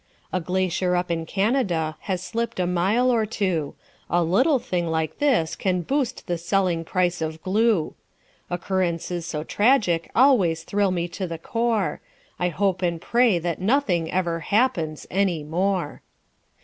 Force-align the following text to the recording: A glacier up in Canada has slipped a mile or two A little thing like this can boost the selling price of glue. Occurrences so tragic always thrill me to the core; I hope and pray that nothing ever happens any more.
A 0.33 0.39
glacier 0.41 0.95
up 0.95 1.11
in 1.11 1.27
Canada 1.27 1.95
has 1.99 2.23
slipped 2.23 2.59
a 2.59 2.65
mile 2.65 3.11
or 3.11 3.27
two 3.27 3.75
A 4.09 4.23
little 4.23 4.57
thing 4.57 4.87
like 4.87 5.19
this 5.19 5.55
can 5.55 5.83
boost 5.83 6.25
the 6.25 6.39
selling 6.39 6.83
price 6.83 7.21
of 7.21 7.39
glue. 7.43 7.93
Occurrences 8.49 9.27
so 9.27 9.43
tragic 9.43 10.09
always 10.15 10.63
thrill 10.63 10.89
me 10.89 11.07
to 11.09 11.27
the 11.27 11.37
core; 11.37 12.01
I 12.39 12.49
hope 12.49 12.81
and 12.81 12.99
pray 12.99 13.37
that 13.37 13.61
nothing 13.61 14.09
ever 14.11 14.39
happens 14.39 15.05
any 15.11 15.43
more. 15.43 16.01